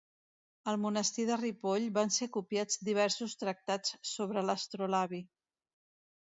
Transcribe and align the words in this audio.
Al 0.71 0.77
monestir 0.85 1.25
de 1.29 1.35
Ripoll 1.41 1.85
van 1.97 2.11
ser 2.15 2.29
copiats 2.37 2.79
diversos 2.89 3.37
tractats 3.43 3.95
sobre 4.15 4.45
l’astrolabi. 4.49 5.23